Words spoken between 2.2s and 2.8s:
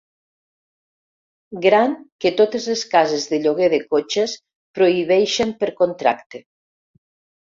que totes